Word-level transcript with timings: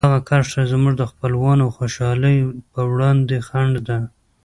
دغه 0.07 0.19
کرښه 0.29 0.61
زموږ 0.71 0.93
د 0.97 1.03
خپلواکۍ 1.11 1.61
او 1.65 1.69
خوشحالۍ 1.77 2.37
په 2.73 2.81
وړاندې 2.91 3.37
خنډ 3.47 3.73
ده. 3.87 3.99